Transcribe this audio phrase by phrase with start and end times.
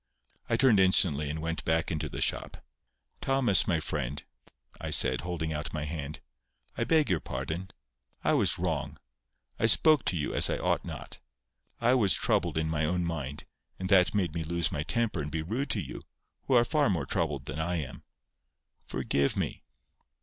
[0.49, 2.65] I turned instantly and went back into the shop.
[3.19, 4.23] "Thomas, my friend,"
[4.79, 6.21] I said, holding out my hand,
[6.75, 7.69] "I beg your pardon.
[8.23, 8.97] I was wrong.
[9.59, 11.19] I spoke to you as I ought not.
[11.79, 13.45] I was troubled in my own mind,
[13.77, 16.01] and that made me lose my temper and be rude to you,
[16.47, 18.01] who are far more troubled than I am.
[18.87, 19.61] Forgive me!"